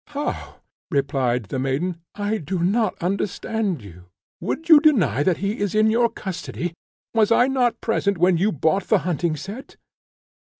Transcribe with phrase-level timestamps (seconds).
[0.07, 4.05] "How!" replied the maiden "I do not understand you;
[4.39, 6.73] would you deny that he is in your custody?
[7.13, 9.75] Was I not present when you bought the hunting set?"